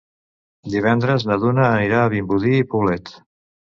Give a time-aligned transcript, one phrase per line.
[0.77, 3.19] Divendres na Duna anirà a Vimbodí i Poblet.